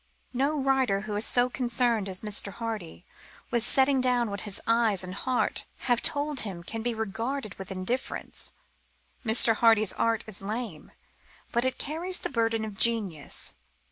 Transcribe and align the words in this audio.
No 0.33 0.59
writer 0.59 1.01
who 1.01 1.15
is 1.15 1.27
so 1.27 1.47
concerned 1.47 2.09
as 2.09 2.21
Mr. 2.21 2.53
Hardy 2.53 3.05
with 3.51 3.63
setting 3.63 4.01
down 4.01 4.31
what 4.31 4.41
his 4.49 4.59
eyes 4.65 5.03
and 5.03 5.13
heart 5.13 5.65
have 5.85 6.01
told 6.01 6.39
him 6.39 6.63
can 6.63 6.81
be 6.81 6.95
regarded 6.95 7.53
with 7.59 7.71
indifference. 7.71 8.51
Mr. 9.23 9.57
Hardy's 9.57 9.93
art 9.93 10.23
is 10.25 10.41
lame, 10.41 10.91
but 11.51 11.65
it 11.65 11.77
carries 11.77 12.17
the 12.17 12.29
burden 12.31 12.65
of 12.65 12.79
genius. 12.79 13.55